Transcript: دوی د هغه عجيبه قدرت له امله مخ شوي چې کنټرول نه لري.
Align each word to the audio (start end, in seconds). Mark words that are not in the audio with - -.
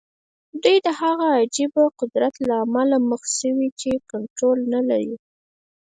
دوی 0.63 0.77
د 0.85 0.87
هغه 1.01 1.25
عجيبه 1.39 1.83
قدرت 1.99 2.35
له 2.47 2.53
امله 2.65 2.97
مخ 3.09 3.21
شوي 3.39 3.69
چې 3.79 3.91
کنټرول 4.11 4.59
نه 4.73 4.81
لري. 4.89 5.15